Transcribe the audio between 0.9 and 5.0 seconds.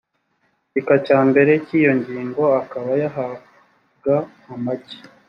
cya mbere cy iyi ngingo akaba yahabwa amagi